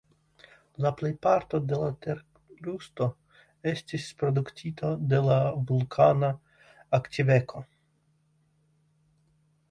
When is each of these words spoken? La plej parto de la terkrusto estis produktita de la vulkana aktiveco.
La 0.83 0.91
plej 0.99 1.09
parto 1.25 1.57
de 1.71 1.75
la 1.81 1.89
terkrusto 2.05 3.07
estis 3.71 4.07
produktita 4.21 4.89
de 5.11 5.19
la 5.27 5.35
vulkana 5.73 6.31
aktiveco. 6.99 7.63